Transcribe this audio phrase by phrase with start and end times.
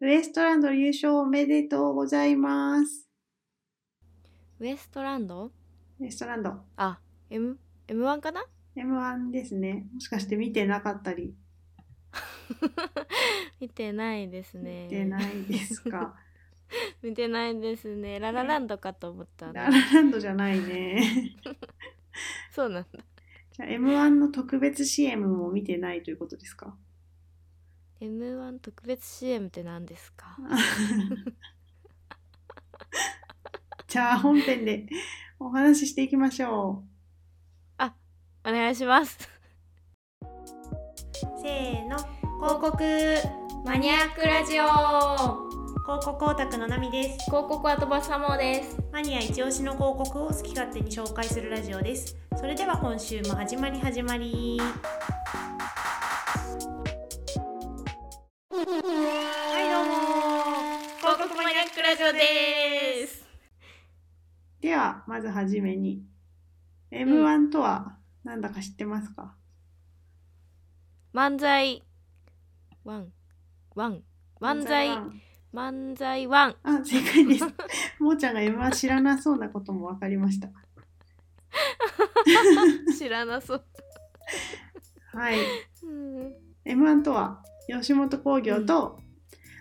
[0.00, 3.08] ウエストランド優勝おめでとうございます。
[4.60, 5.50] ウエストランド？
[6.00, 6.98] ウエストランド、あ、
[7.30, 7.58] M、
[7.88, 8.44] M1 かな
[8.76, 9.86] ？M1 ですね。
[9.94, 11.34] もしかして見てなかったり、
[13.60, 14.84] 見てないですね。
[14.84, 16.14] 見てないですか？
[17.02, 18.18] 見てないですね。
[18.18, 19.80] ララランドかと思ったララね。
[19.94, 21.34] ランドじゃないね。
[22.52, 22.88] そうなんだ。
[23.52, 26.76] じゃあ M1 の特別 CM も見てないということですか？
[28.00, 30.36] M1 特別 CM って何ですか？
[33.88, 34.86] じゃあ本編で
[35.38, 36.84] お話ししていきましょ
[38.48, 39.18] お願いします。
[40.22, 40.26] う。
[41.42, 41.96] せーの、
[42.38, 42.84] 広告
[43.64, 44.64] マニアックラジオ
[45.82, 47.24] 広告オタクのナミです。
[47.24, 48.78] 広告は飛ばさもです。
[48.92, 52.16] マニア一押しの広告を好き勝手に紹介するラジオです。
[52.36, 54.60] それでは今週も始まり始まり。
[58.56, 58.80] はいどうも
[60.96, 63.22] 広告マニアックラジオです。
[64.62, 66.02] ではまずはじめに
[66.90, 69.34] M1 とはなんだか知ってますか、
[71.12, 71.82] 漫才
[72.82, 73.12] ワン
[73.74, 74.02] ワン
[74.40, 74.88] 漫才
[75.52, 77.44] 漫才ワンあ正解です。
[78.00, 80.48] もーちゃんが M1 知らなそうなことも分かりました。
[82.96, 83.64] 知らなそう。
[85.12, 85.40] はい。
[85.82, 86.32] うん
[86.64, 88.98] M1 とは吉本興業と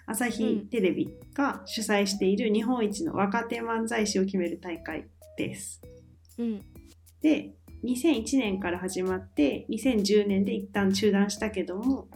[0.05, 5.81] 朝日テレビが主催している日本一の若手漫才師を決める大会です。
[6.37, 6.61] うん。
[7.21, 12.07] で2001年から始まって2010年で一旦中断したけども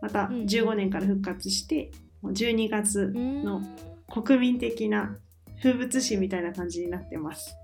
[0.00, 1.90] またうん15年から復活して
[2.22, 3.44] もう12月うん。
[3.44, 3.62] の
[4.10, 5.16] 国民的な
[5.62, 7.56] 風物詩みたいな感じになってます。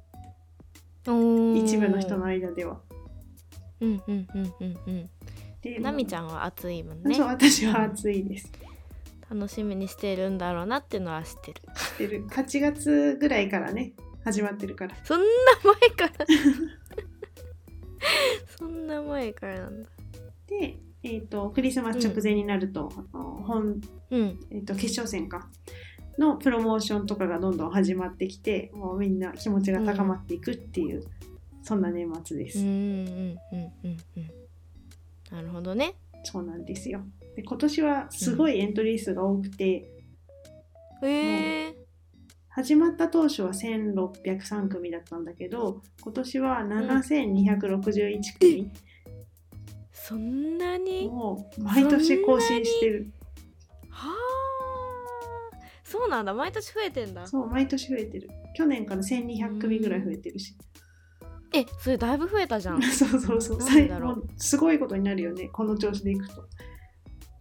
[1.06, 2.80] 一部の人の間では。
[3.80, 5.10] うんうんうんうんうん
[5.64, 7.14] でなみちゃんは熱いもんね。
[7.14, 8.52] そう私は暑いです。
[9.30, 11.62] 楽しみにしてるんだろうなっていうのは知ってる。
[11.74, 12.26] 知ってる。
[12.26, 14.94] 8月ぐらいからね始まってるから。
[15.02, 15.24] そんな
[15.64, 16.26] 前から。
[18.58, 19.88] そんな前からなんだ。
[20.46, 24.38] で、えー、とクリスマス直前になると、あの本うん。
[24.50, 25.48] えー、と決勝戦か
[26.18, 31.02] のプロモーションとかがどんどん始まってきてもうみんな気持ちが高まっていくっていう、
[31.62, 34.30] そんな年末です、うんうんうんうんうん
[35.64, 35.96] どね。
[36.22, 37.02] そうなんですよ。
[37.34, 39.90] で今年はすごいエントリー数が多くて、
[41.02, 41.74] へえ
[42.48, 48.70] 始まった当初は1603組だったんだけど今年は7261組、
[49.92, 51.08] そんなに？
[51.08, 53.10] もう毎年更新してる。
[53.88, 54.14] はあ
[55.82, 56.32] そうなんだ。
[56.32, 57.26] 毎年増えてんだ。
[57.26, 58.30] そう毎年増えてる。
[58.56, 60.56] 去年から1200組ぐらい増えてるし、
[61.54, 62.82] えそれだいぶ増えたじゃん。
[62.82, 63.60] そうそうそう。
[63.62, 65.48] 最後すごいことになるよね。
[65.48, 66.44] この調子でいくと。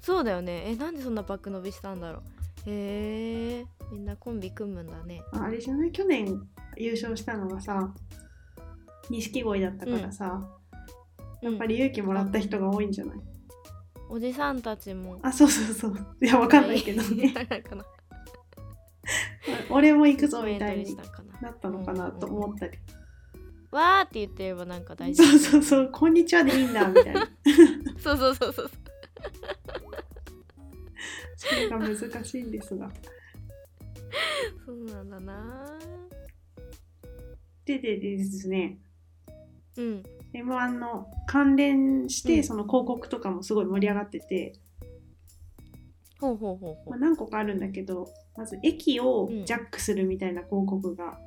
[0.02, 0.64] そうだよね。
[0.68, 2.22] えなんでそんなバック伸びしたんだろう。
[2.70, 5.22] へえみんなコンビ組むんだね。
[5.34, 5.92] ああれじゃない？
[5.92, 6.42] 去年
[6.78, 7.94] 優勝したのがさ
[9.10, 10.42] 錦鯉だったからさ、
[11.42, 13.18] やっぱり勇気もらった人が多いんじゃない、
[14.10, 15.20] おじさんたちも。
[15.22, 16.16] あそうそうそう。
[16.22, 17.34] いやわかんないけどね。
[19.70, 21.04] 俺も行くぞみたいにな
[21.42, 22.78] なったのかなと思ったり、
[23.74, 25.90] わーって言ってればなんか大丈夫そうそうそう。
[25.92, 27.28] こんにちはでいいんだみたいな。
[27.98, 28.72] そうそうそうそう。
[31.36, 32.90] それが難しいんですが。
[34.66, 35.80] そうなんだな。
[37.66, 38.78] でででですね。
[39.78, 40.04] うん。
[40.34, 42.44] m 1の関連して、うん。
[42.44, 44.54] その広告とかもすごい盛り上がってて、
[46.20, 48.08] ほうほうほうほまあ、何個かあるんだけど
[48.38, 49.46] まず駅をうん。
[49.46, 51.18] ジャックするみたいな広告が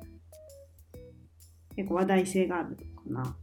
[1.77, 3.37] 結構話題性があるかな。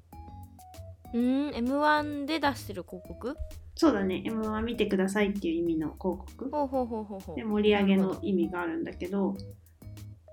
[1.15, 3.37] ううん M1 で出してる広告？
[3.77, 4.23] そうだね。
[4.27, 6.51] m 1見てくださいっていう意味の広告。
[6.51, 7.37] ほうほうほうほうほう。
[7.37, 9.37] で盛り上げの意味があるんだけど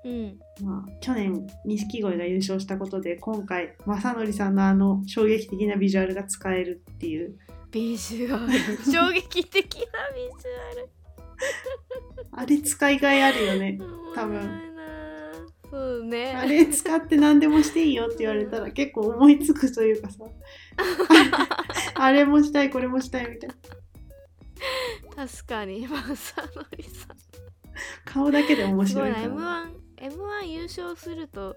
[0.03, 0.39] うん。
[0.63, 7.37] まあ、去年錦鯉が優勝したことで今回正則さんのあの衝撃的なビジュアルが使えるっていう。
[7.71, 8.51] ビジュアル？
[8.91, 9.81] 衝撃的な
[10.15, 13.77] ビジュあれ使いがいあるよね。
[13.79, 14.60] ア ル多分
[16.11, 16.35] ね。
[16.35, 20.25] あれ使って何でもしていいよって言われたら結構思いつくというかさ。
[21.95, 25.25] あれもしたいこれもしたいみたいな。
[25.27, 25.87] 確かに。
[25.87, 27.17] 正則さん。
[28.05, 29.15] 顔だけで面すごいな。
[29.15, 29.65] 白いから
[29.97, 31.55] M1, M1 優勝すると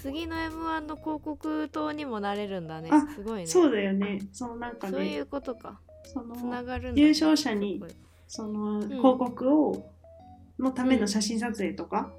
[0.00, 2.88] 次の M1 の広告塔にもなれるんだね。
[2.90, 3.46] あすごいね。
[3.46, 4.20] そうだよね。
[4.32, 5.80] そのなんかねそういうことか。
[6.04, 7.82] そのつながるんだ、優勝者に
[8.28, 9.90] その広告を
[10.58, 12.12] のための写真撮影とか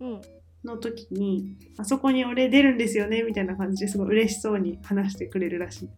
[0.00, 0.20] うん
[0.64, 5.90] の時に、あそこに俺出るんですよねみたいな感じですごい嬉しそうに話してくれるらしい。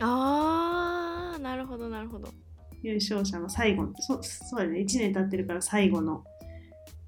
[0.00, 2.28] あーなるほどなるほど。
[2.82, 4.80] 優勝者の最後そそうだね。
[4.80, 6.24] 1年経ってるから最後の、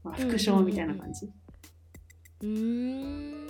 [0.04, 1.26] まあ、副賞みたいな感じ、
[2.42, 3.46] うーん。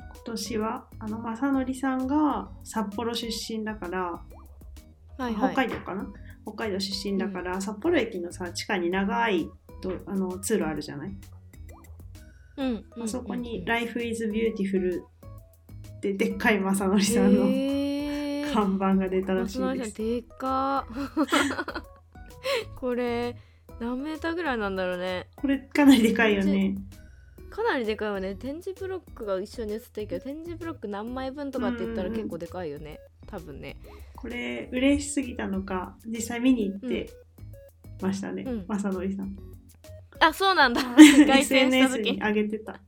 [0.00, 4.22] 今年はあの正則さんが札幌出身だから、
[5.16, 5.54] はいはい。
[5.54, 6.06] 北海道かな？
[6.44, 9.48] 北海道出身だから、札幌駅のさ地下に長い
[9.80, 11.16] とあの通路あるじゃない、
[12.56, 15.02] うんあそこに「ラ Life is Beautiful」
[15.98, 17.78] ってでっかい正則さんのへー。
[18.52, 19.96] 看板が出たらしい松です。
[19.96, 20.86] でか。
[22.76, 23.36] これ
[23.80, 25.28] 何メーターぐらいなんだろうね。
[25.36, 26.76] これかなりでかいよね。
[27.50, 28.34] かなりでかいよね。
[28.34, 32.98] 展示ブロックが一緒に写ってるけど展示ブロック何枚分とかって言ったら結構でかいよね。
[33.26, 33.76] 多分ね。
[34.16, 37.10] これ嬉しすぎたのか実際見に行って
[38.00, 38.66] ましたね、うん。
[38.66, 39.36] 正則さん。
[40.20, 40.82] あそうなんだ。
[40.94, 42.80] 凱旋した SNS 時に上げてた。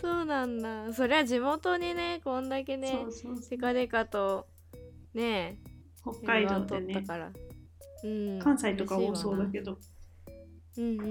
[0.00, 0.92] そうなんだ。
[0.92, 3.50] そりゃ地元にねこんだけねそうそうそう。
[3.50, 4.46] デカデカと
[5.14, 5.58] ね
[6.02, 7.32] 北海道で M1 取ったねから、
[8.04, 9.72] うん、関西とか多そうだけど。
[9.72, 9.78] ど
[10.78, 11.08] うんうんうん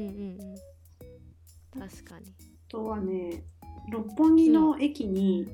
[1.74, 1.80] うん。
[1.80, 2.28] 確かに。
[2.28, 3.44] あとはね
[3.90, 5.48] 六本木の駅に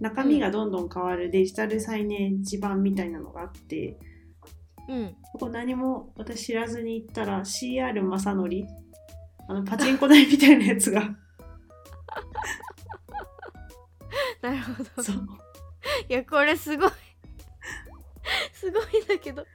[0.00, 3.96] 中身がどんどん変わるデジタルサイネージ版みたいなのがあって
[4.88, 5.16] うん。
[5.32, 8.48] そこ何も私知らずに行ったら CR 正則。
[9.48, 11.00] あのパチンコ台みたいなやつが。
[14.42, 15.02] なるほど。
[15.02, 15.28] そう。
[16.08, 16.90] いやこれすごい。
[18.52, 19.46] すごいんだけど。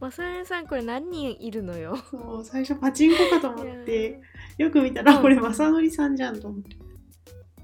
[0.00, 1.96] まさやさんこれ何人いるのよ。
[2.10, 4.20] そう最初パチンコかと思って
[4.58, 6.76] よく見たら、うんこれ正則さんじゃんと思って。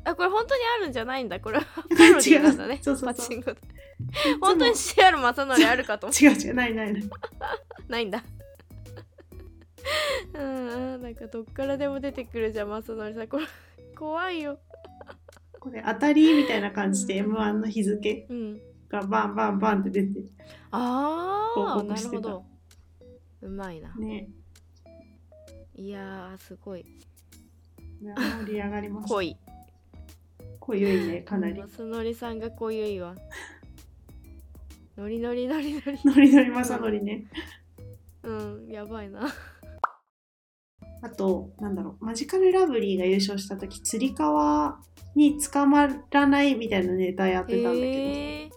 [0.05, 1.41] あこれ本当にあるんじゃないんだ。
[1.41, 1.65] これは
[1.97, 2.79] パロディなんだね。
[2.83, 3.27] そうそうそう。
[3.29, 3.61] パチンコで
[4.41, 6.07] 本当に CR 正則あるかと。
[6.09, 7.03] 思っ違う違うないないない。
[7.89, 8.23] ない んだ。
[10.35, 13.29] うんうんなんかどっからでも出てくるじゃん正則さん。
[13.29, 13.47] これ
[13.97, 14.59] 怖いよ。
[15.59, 18.61] これ当たりみたいな感じで m 1の日付うん。
[18.89, 20.21] がバンバンバンって出て。
[20.71, 22.23] ああ広告してた。
[22.23, 22.45] なるほど。
[23.43, 23.95] うまいな。
[23.97, 24.29] ね。
[25.75, 26.85] いやーすごい。
[28.03, 28.15] ね
[28.45, 29.15] 盛り上がりました。
[29.15, 29.37] 濃い。
[30.61, 31.61] 濃ゆいねかなり。
[31.61, 33.15] 正則さんが濃ゆいわ
[35.01, 35.99] ノリノリノリノリ。
[36.05, 37.25] ノリノリ正則ね。
[38.23, 39.33] うんやばいな。
[41.01, 44.79] あとなんだろうマジカルラブリーが優勝した時つり革
[45.15, 48.51] に捕まらないみたいなネタやってたんだけへえ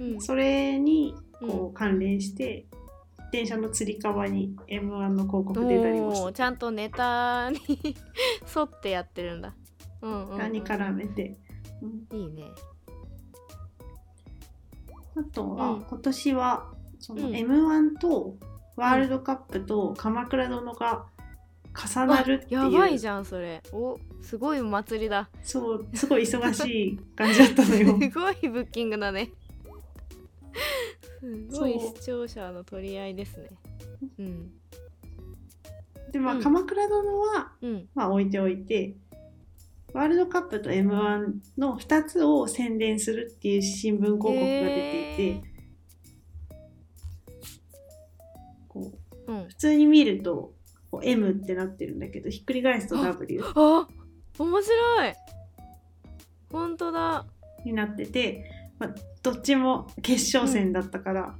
[0.00, 0.14] うん。
[0.14, 2.66] どそれにこうう関連して、
[3.30, 6.32] 電車のつり革に m 1の広告出たりもして。
[6.32, 7.58] ちゃんとネタに
[8.56, 9.54] 沿ってやってるんだ。
[10.02, 11.38] うんうん、うん、たに絡めて、
[12.10, 12.18] うん。
[12.18, 12.42] いいね
[15.16, 15.82] あとは、うん。
[15.82, 17.36] 今年はそのうん。
[17.36, 18.36] m 1と
[18.76, 21.06] ワールドカップと鎌倉殿が
[21.76, 23.62] 重なるっていう、やばいじゃんそれ。
[23.72, 25.28] おすごいお祭りだ。
[25.42, 29.30] そうすごい忙しい感じだったの すよごいブッキングだね。
[31.50, 33.48] すごい視聴者の取り合いですね。
[34.18, 34.52] うん。
[36.12, 36.42] でまあ、うん。
[36.42, 37.88] 鎌倉殿はうん。
[37.94, 38.96] まあ置いておいて
[39.92, 45.42] ワールドカップと m 1の2つを宣伝するっていう新聞広告が出ていて、へ
[48.68, 48.92] こ
[49.26, 49.44] ううん。
[49.48, 50.52] 普通に見ると
[50.90, 53.88] こう M ってなってるんだけどひっくり返すと W あ
[54.38, 55.14] 面白い。
[56.50, 57.26] 本当だ。
[57.64, 58.44] になってて、
[58.78, 61.34] まあ、どっちも決勝戦だったから、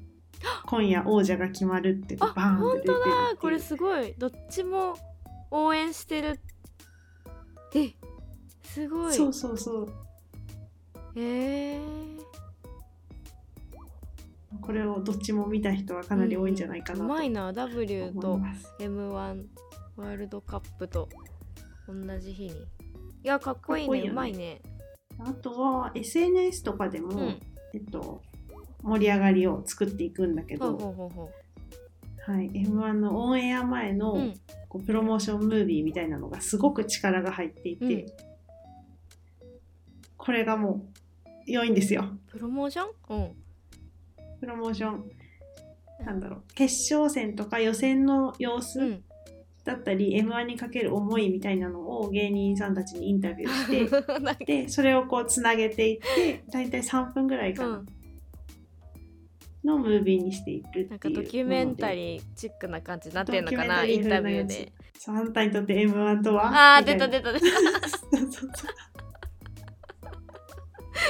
[0.67, 3.37] 今夜王者が決まるってバーンって本出てる当だ。
[3.39, 4.15] これすごい。
[4.19, 4.95] どっちも
[5.51, 6.41] 応援してる。
[7.75, 7.95] え
[8.77, 9.15] すごい。
[9.15, 9.89] そうそうそう。
[11.19, 11.81] へえ
[14.61, 17.55] これをどっちも見た人はかなり多いんじゃないかなとうまいな。
[17.55, 18.71] W とます。
[18.79, 21.09] M1 ワールドカップと
[21.89, 22.51] 同じ日に。
[22.51, 22.55] い
[23.23, 24.11] やかっこいいね。
[24.11, 24.61] うまいね。
[25.21, 27.41] あとは SNS とかでも、うん。
[27.73, 28.21] えっと、
[28.83, 30.77] 盛り上がりを作っていくんだけど、
[32.27, 32.51] はい。
[32.53, 34.35] M 1のオンエア前の、
[34.69, 38.36] こうプロモーションムービーみたいなのがすごく力が入っていて、うん
[40.27, 40.85] これがも
[41.47, 42.05] う良いんですよ。
[42.27, 42.87] プロモーション？
[43.09, 43.33] うん。
[44.41, 45.05] プロモーション。
[46.05, 46.43] なんだろう。
[46.55, 49.03] 決勝戦とか予選の様子うん。
[49.65, 57.87] だったり、m 1にかける思いみたいなのを芸人さんたちにインタビューして でそれをこうつなげていって大体3分ぐらいかな、うん。
[59.65, 64.73] のムービーにしていくっていうなんかドキュメンターリーチックな感じになってんのかなインタビューで。
[65.09, 66.77] あなたにとって m 1とは？
[66.79, 67.47] あー出た出た出た。
[67.51, 68.51] そうそうそう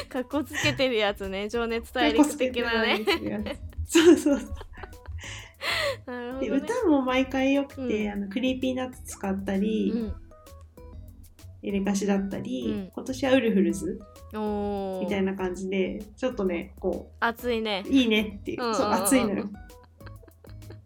[0.06, 1.48] かっこつけてるやつね。
[1.48, 3.04] 情熱大陸的なね。
[3.86, 4.54] そうそうそう。
[6.06, 8.12] なるほでどね歌も毎回よくて、うん。
[8.12, 10.14] あの Creepy Nuts 使ったり、うん。
[11.62, 12.90] エレカシだったり、うん。
[12.94, 14.00] 今年はウルフルズ
[14.32, 17.84] みたいな感じでちょっとねこ熱いね。
[17.86, 18.76] ういいねっていう,、うんうんうん。
[18.76, 19.50] そう熱いのよ。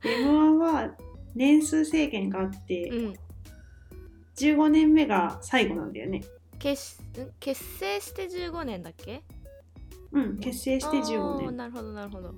[0.02, 0.94] で M1 は
[1.34, 3.14] 年数制限があって、うん。
[4.36, 6.22] 15年目が最後なんだよね。
[6.58, 6.99] 結ん
[7.40, 9.22] 結成して15年だっけ？
[10.12, 11.56] うん、結成して15年。
[11.56, 12.34] なるほどなるほど。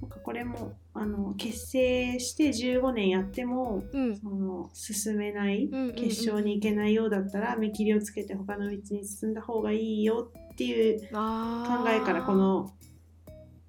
[0.00, 4.16] なんかこれもあの結成して15年やってもうん。
[4.16, 12.70] その進めない、うんうんうん決勝に行けないようだったら見切りをつけて他の道に進んだ方がいいよっていうあ考えからこの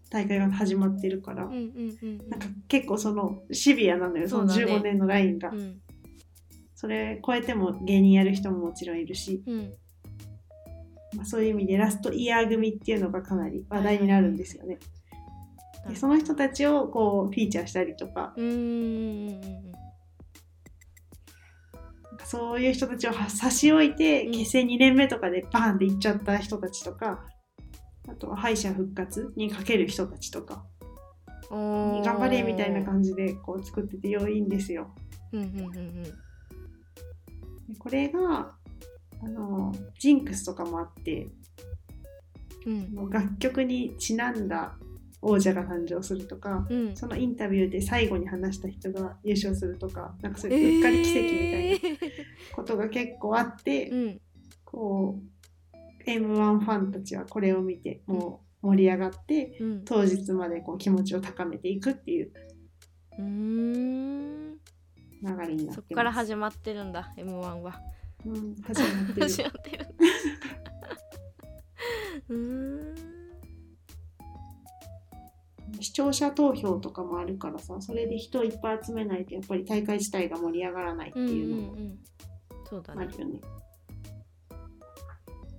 [0.10, 2.30] 大会が始まってるから、うんうんうんうん。
[2.30, 4.76] なんか結構そのシビアなのよそのそうだね。
[4.80, 5.52] 15年のラインが。
[5.52, 5.82] そ,、うん
[6.88, 9.74] れ超えても芸人やる人ももちろんいるし、うん。
[11.16, 14.80] まあ、そういう意味でラストイヤー組っていうのがかなり話題になるんですよね。
[15.88, 18.34] でその人たちをこうフィーチャーしたりとか
[22.26, 27.24] そういう人たちをは差し置いてうん結成2年目とかでバーンっていっちゃった人たちとか、
[28.10, 30.66] あとは敗者復活にかける人たちとか
[31.52, 34.94] 頑張れみたいな感じでこう作ってて良いんですよ。
[35.32, 36.25] うんうんうん
[37.70, 38.54] でこれが
[39.24, 41.28] あのジンクスとかもあって
[42.66, 42.94] うん。
[42.94, 44.76] もう楽曲にちなんだ
[45.22, 46.96] 王者が誕生するとかうん。
[46.96, 51.98] そのインタビューで最後に話した人が優勝するとかなんかそういううっかり奇跡みたいな
[52.56, 54.22] ことが結構あって、うん。
[54.64, 55.26] こう
[56.08, 59.86] m 1ファンたちはこれを見てもう盛り上がってうん。
[59.86, 62.32] 当日までこう気持ちを高めていくっていう。
[63.18, 63.22] う
[65.22, 65.82] 流れになって。
[65.82, 67.82] そっから始まってるんだ M1 は。
[68.26, 69.30] うん、始まってる。
[69.30, 69.88] 始まってる。
[72.30, 73.16] うーん。
[75.82, 81.76] 視聴者投票とかもあるからさそれで人をいっぱい集めないとやっぱり大会自体が盛り上がらないってうんうんいうのも
[82.88, 83.42] あるよね。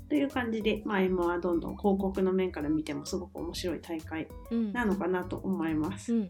[0.09, 4.73] という感じで、まあ、M はどんどん広告の面から見てもすごく面白い大会うん。
[4.73, 6.15] なのかなと思います。
[6.15, 6.29] うん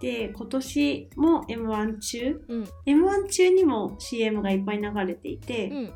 [0.00, 2.44] で今年も m 1中？
[2.48, 2.68] うん。
[2.84, 5.92] m 1中にも CM がいっぱい流れていて、うん。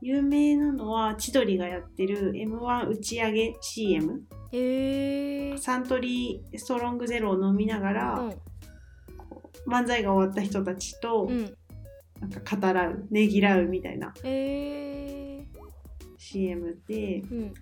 [0.00, 4.22] 有名なのは千鳥がやってる m 1打ち上げ CM
[5.58, 8.34] サントリーストロングゼロを飲みながら、うん。
[9.70, 11.54] 漫才が終わった人たちと、うん。
[12.20, 15.46] なんか語らうねぎらうみたいなへえ
[16.16, 17.54] CM でうん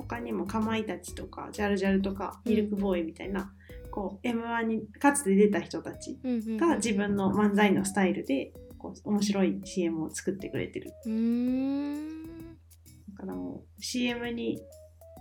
[0.00, 3.52] 他にもかまいたちとかジャルジャルとかミルクボーイみたいな、
[3.90, 6.18] こう m 1にかつて出た人たち
[6.58, 10.92] が自分の漫才のスタイルでこう面白い CM を作ってくれてる。
[11.06, 12.26] うーん。
[12.26, 14.60] だからもう CM に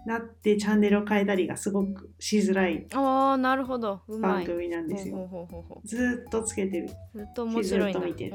[0.05, 4.01] なってチャンネルを変えたりがすごくしづらいああなるほど。
[4.21, 5.27] 番組なんですよ。
[5.83, 6.89] ずーっとつけてる。
[7.13, 8.31] ずっと面白い見てる。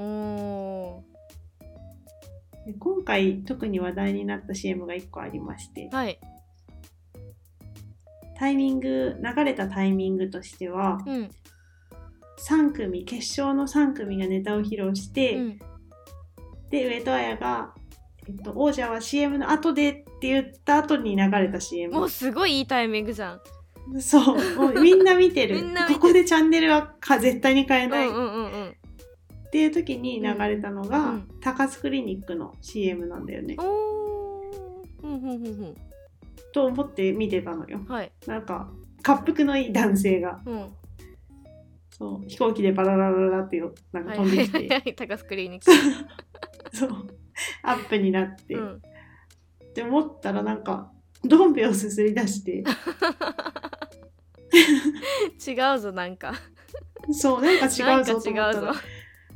[2.78, 5.88] 今回特に話題になった CM が1個ありまして。
[5.90, 6.18] ーはい
[8.44, 11.30] タイミング流れたタイミングとしてはうん。
[12.46, 15.58] 3組決勝の3組がネタを披露して、うん。
[16.68, 17.74] で上戸彩が、
[18.28, 23.40] えっと「王者は CM の後で」って言った後に流れた CM もうすごいいいタイミングじゃん。
[24.00, 24.56] そう。
[24.56, 25.62] もうみんな見てる。
[25.88, 28.68] ここでチャンネルはか絶対に変えない、うんうんうんうん。
[28.68, 31.28] っていう時に流れたのが、うん。
[31.40, 33.54] 高須クリニックの CM なんだよね。
[33.54, 35.93] んうんうんうん
[36.52, 37.80] と思って見てたのよ。
[37.88, 38.12] はい。
[38.26, 38.70] なんか
[39.06, 40.40] 滑腹のいい男性が。
[40.46, 40.72] うん。
[41.90, 42.28] そう。
[42.28, 44.68] 飛行機でバララララってよなんかはい飛んできて、はい。
[44.68, 44.94] はい。
[44.94, 45.70] 高須クリニック。
[46.76, 46.90] そう。
[47.62, 48.74] アップになって、うん。
[48.74, 50.92] って思ったらなんか
[51.24, 52.64] どん兵衛をすすり出して。
[55.46, 56.34] 違うぞなんか。
[57.12, 58.74] そうなんか違うんぞと思ったら。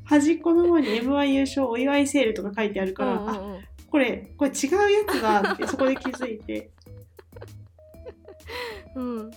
[0.05, 3.61] 端っこの方に m 1優勝お祝いセールとか書いてあるから、あうんうんうん。
[3.91, 6.71] これこれ違うやつだってそこで気づいて
[8.99, 9.31] うん。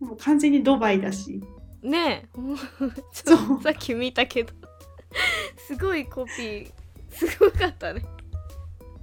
[0.00, 1.42] もう完全にドバイだし。
[1.82, 2.28] ねえ。
[3.12, 4.52] ちょさっき見たけど。
[5.58, 6.72] すごいコピー。
[7.10, 8.02] すごかったね。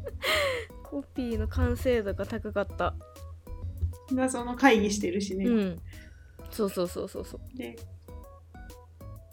[0.83, 2.95] コピーの完成度が高かった。
[4.11, 5.81] 謎の会議してるしね、うん。
[6.49, 7.57] そうそうそうそうそう。
[7.57, 7.75] で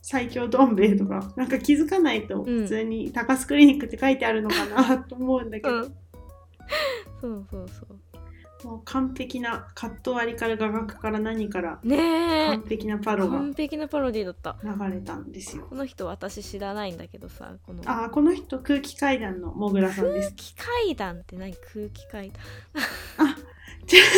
[0.02, 2.62] 最強どん兵衛とかなんか気づかないとうん。
[2.62, 5.85] 普通に高須クリニックって書いてあるのかなと思うんだけど、うん。
[7.21, 8.13] そうそうそう
[8.64, 12.47] もう完璧なカット割りから画角から何からねえ。
[12.49, 14.56] 完璧なパロが完璧なパロディだった。
[14.62, 15.66] 流れたんですよ。
[15.68, 17.83] この人私知らないんだけどさこの。
[17.85, 20.28] あーこの人空気階段のもぐらさんです。
[20.30, 21.52] 空気階段って何？
[21.52, 23.28] 空気階段。
[23.28, 23.37] あ
[23.87, 23.97] ち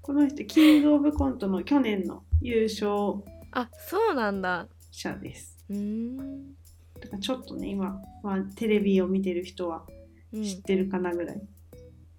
[0.00, 3.22] この人キングオブコントの去年の優勝
[3.52, 4.66] あそうなんだ。
[4.90, 5.58] 者です。
[5.68, 6.54] うーん
[7.00, 9.84] だからちょっとね今、まあ、テレビを見てる人は
[10.32, 10.44] うん。
[10.44, 11.40] 知ってるかなぐらい、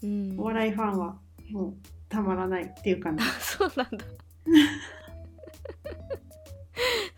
[0.03, 0.39] うん。
[0.39, 1.19] お笑いファンは
[1.51, 1.73] もう
[2.07, 4.05] たまらないっていう感じ あそうなんだ。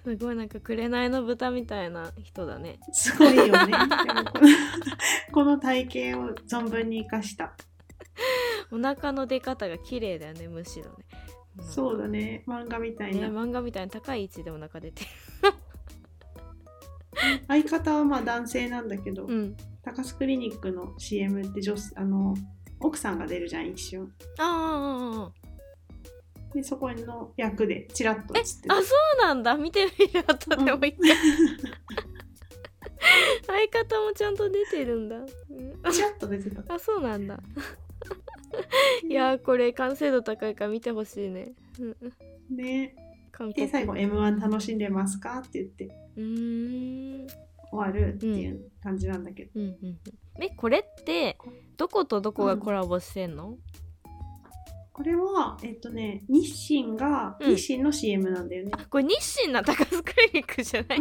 [0.03, 2.80] すごいなんか紅の豚みたいな人だね。
[2.91, 3.72] すごいよね。
[5.32, 7.53] この体型を存分に生かした。
[8.72, 11.06] お腹の出方が綺麗だよねむしろね。
[11.62, 12.44] そうだね。
[12.48, 15.06] 漫画みたいねな、漫画みたいに高い位置でお腹出て
[17.47, 19.57] 相方はまあ男性なんだけど、るうん。
[19.83, 22.35] 高須クリニックの CM って女あの
[22.79, 24.11] 奥さんが出るじゃん一瞬。
[24.37, 25.41] ああ
[26.53, 29.55] でそこの役でチラッと映ってるあそうなんだ。
[29.55, 31.15] 見てみる後でも一回、
[33.47, 35.27] 相方もちゃんと出てるんだ、うん。
[35.91, 36.73] チラッと出てた。
[36.73, 37.39] あそうなんだ。
[39.07, 41.53] いやーこれ完成度高いから見てほしいね。
[41.79, 42.57] うんうん。
[42.57, 42.95] ね
[43.50, 45.39] で最後 m 1楽しんでますか？
[45.39, 45.86] って言って。
[46.15, 47.27] うーん。
[47.74, 50.43] 終わるっていう感じなんだけど、うんうんうん。
[50.43, 51.38] えこれって
[51.77, 53.55] どことどこがコラボしてんの、
[54.91, 57.55] これはえっとね日清が、うん。
[57.55, 58.71] 日清の CM なんだよね。
[58.74, 61.00] あこれ日清な高須クリニックじゃない、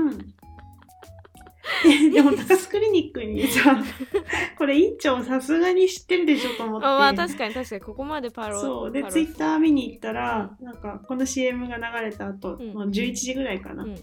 [2.12, 3.82] でも高須クリニックにさ
[4.58, 6.86] これ院長さすがに知ってるでしょと思って。
[6.86, 7.80] あまあ確かに確かに。
[7.80, 8.92] ここまでパロそう。
[8.92, 12.72] でツイッター見に行ったら、なんかこの CM が流れた後、うん。
[12.72, 13.94] もう11時ぐらいかな、うん。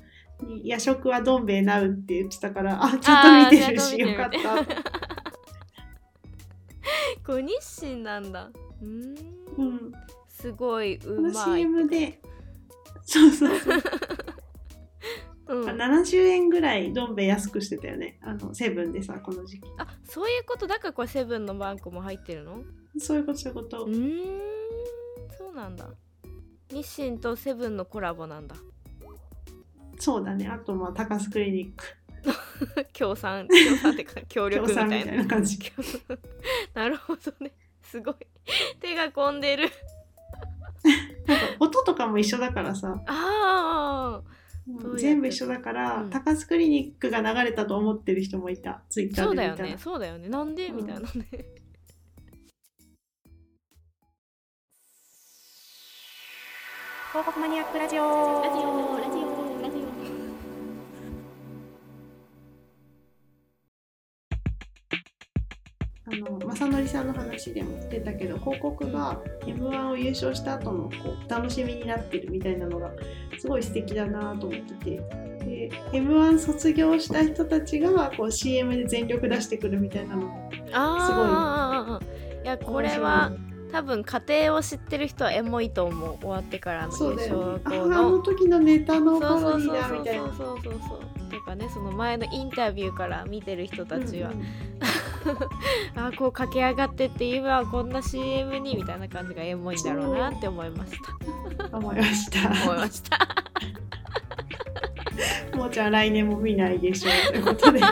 [0.48, 4.66] に夜食はどん兵衛なうって言ってたからあちゃんと見てるしよかった。
[7.26, 8.50] これ日清なんだ。
[8.82, 9.16] うーん。
[9.58, 9.92] うん。
[10.30, 12.22] すごいこのうまい、CM で
[13.04, 13.82] そうそうそう
[15.48, 18.20] うん、70円ぐらいどん兵衛安くしてたよね。
[18.22, 19.68] あのセブンでさこの時期。
[19.78, 20.68] あそういうこと？
[20.68, 22.62] だからこれセブンのバンクも入ってるの？
[23.00, 24.42] そういうことそういうこと、うーん。
[25.38, 25.88] そうなんだ。
[26.70, 28.56] 日清とセブンのコラボなんだ。
[30.00, 30.48] そうだね。
[30.48, 31.86] あとまあ高須クリニック。
[32.92, 35.26] 協賛協賛ってか 協力みたいな。
[35.26, 35.58] 感じ。
[36.74, 37.54] なるほどね。
[37.84, 38.16] すごい。
[38.80, 39.70] 手が込んでる。
[41.26, 43.02] なんか音とかも一緒だからさ。
[43.08, 44.37] ああ
[44.98, 46.10] 全部一緒だから、うん。
[46.10, 49.70] 高須クリニックが流れたと思ってる人もいたツイッタそうだよーで見たら。
[49.70, 49.78] ね。
[49.78, 50.30] そうだよね。
[50.30, 50.76] なんで、うん。
[50.78, 51.08] みたいなね。
[57.12, 58.04] 広告マニアックラジオ
[58.44, 58.97] ラジオ
[66.10, 70.90] あの正則さんの話でも出たけど広告が m 1を優勝した後のこ
[71.26, 72.92] う楽しみになってるみたいなのが
[73.38, 75.28] すごい素敵だなと思ってて。
[75.48, 82.06] で m 1卒業した人たちがこう CM で全力出してくるみたいなのもオああ
[82.44, 83.32] いやこれは
[83.72, 86.18] 多分家庭を知ってる人はエモいと思う。
[86.20, 87.62] 終わってからの優そうだよね。
[87.64, 88.12] あ勝後あの。
[88.12, 94.46] の時のネタのパそうそロディうそうそうだみたいなそうそうそうとかねその前のインタビューから見てる人たちは、うんうん
[95.96, 100.94] あこう駆け上がってって今はこんな CM にみたいな感じがエモいんだろうなって思いまし
[101.70, 101.78] た。
[101.78, 102.50] 思いました。
[102.50, 103.18] 思いました。
[105.58, 107.80] もうちゃん来年も見ないでしょうということで。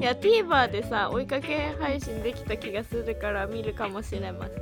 [0.00, 4.54] いや TVer でさ追いかけ配信できた気がするから見るかもしれませ